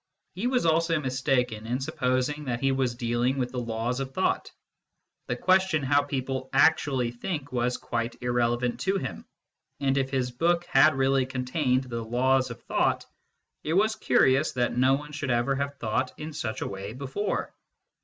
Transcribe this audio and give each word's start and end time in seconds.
He 0.33 0.47
was 0.47 0.65
also 0.65 0.99
mistaken 0.99 1.67
in 1.67 1.79
supposing 1.79 2.45
that 2.45 2.59
he 2.59 2.71
was 2.71 2.95
dealing 2.95 3.37
with 3.37 3.51
the 3.51 3.59
laws 3.59 3.99
of 3.99 4.15
thought: 4.15 4.51
the 5.27 5.35
question 5.35 5.83
how 5.83 6.01
people 6.01 6.49
actually 6.53 7.11
think 7.11 7.51
was 7.51 7.77
quite 7.77 8.15
irrelevant 8.19 8.79
to 8.79 8.97
him, 8.97 9.27
and 9.79 9.99
if 9.99 10.09
his 10.09 10.31
book 10.31 10.65
had 10.65 10.95
really 10.95 11.27
con 11.27 11.45
tained 11.45 11.87
the 11.87 12.03
laws 12.03 12.49
of 12.49 12.63
thought, 12.63 13.05
it 13.63 13.73
was 13.73 13.93
curious 13.95 14.53
that 14.53 14.75
no 14.75 14.95
one 14.95 15.11
should 15.11 15.29
ever 15.29 15.53
have 15.53 15.77
thought 15.77 16.13
in 16.17 16.33
such 16.33 16.61
a 16.61 16.67
way 16.67 16.93
before. 16.93 17.53